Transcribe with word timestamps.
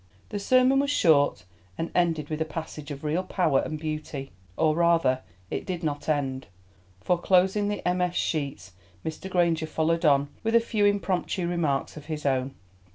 The 0.29 0.39
sermon 0.39 0.79
was 0.79 0.89
short 0.89 1.45
and 1.77 1.91
ended 1.93 2.29
with 2.31 2.41
a 2.41 2.43
passage 2.43 2.89
of 2.89 3.03
real 3.03 3.21
power 3.21 3.59
and 3.61 3.77
beauty—or 3.77 4.73
rather 4.75 5.21
it 5.51 5.63
did 5.63 5.83
not 5.83 6.09
end, 6.09 6.47
for, 6.99 7.19
closing 7.19 7.67
the 7.67 7.83
MS. 7.85 8.15
sheets, 8.15 8.71
Mr. 9.05 9.29
Granger 9.29 9.67
followed 9.67 10.03
on 10.03 10.29
with 10.41 10.55
a 10.55 10.59
few 10.59 10.85
impromptu 10.85 11.47
remarks 11.47 11.97
of 11.97 12.05
his 12.07 12.25
own. 12.25 12.55